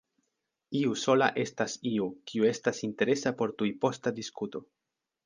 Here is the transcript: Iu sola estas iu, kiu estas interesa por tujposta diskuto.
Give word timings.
Iu 0.77 0.93
sola 1.01 1.27
estas 1.43 1.75
iu, 1.91 2.07
kiu 2.31 2.47
estas 2.53 2.81
interesa 2.89 3.33
por 3.43 3.55
tujposta 3.61 4.15
diskuto. 4.21 4.63